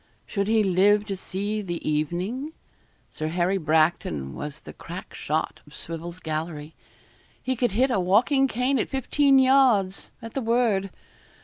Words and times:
Should 0.25 0.47
he 0.47 0.63
live 0.63 1.05
to 1.05 1.15
see 1.15 1.61
the 1.61 1.87
evening? 1.87 2.53
Sir 3.11 3.27
Harry 3.27 3.59
Bracton 3.59 4.33
was 4.33 4.61
the 4.61 4.73
crack 4.73 5.13
shot 5.13 5.59
of 5.67 5.75
Swivel's 5.75 6.19
gallery. 6.19 6.73
He 7.43 7.55
could 7.55 7.73
hit 7.73 7.91
a 7.91 7.99
walking 7.99 8.47
cane 8.47 8.79
at 8.79 8.89
fifteen 8.89 9.37
yards, 9.37 10.09
at 10.19 10.33
the 10.33 10.41
word. 10.41 10.89